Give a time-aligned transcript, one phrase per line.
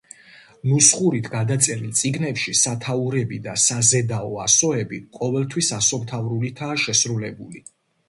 [0.69, 7.69] ნუსხურით გადაწერილ წიგნებში სათაურები და საზედაო ასოები ყოველთვის ასომთავრულითაა შესრულებული.